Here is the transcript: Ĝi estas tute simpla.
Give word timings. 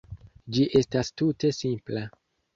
Ĝi 0.55 0.63
estas 0.79 1.13
tute 1.23 1.53
simpla. 1.59 2.05